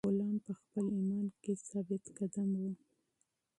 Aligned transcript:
غلام 0.09 0.35
په 0.45 0.51
خپل 0.59 0.85
ایمان 0.95 1.25
کې 1.41 1.53
ثابت 1.67 2.03
قدم 2.17 2.49
و. 2.61 2.63